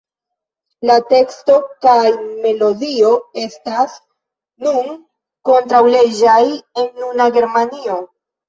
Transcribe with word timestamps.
La 0.89 0.93
teksto 1.09 1.57
kaj 1.85 2.07
melodio 2.45 3.11
estas 3.43 3.95
nun 4.69 4.91
kontraŭleĝaj 5.51 6.43
en 6.55 6.91
nuna 7.05 7.33
Germanio. 7.39 8.05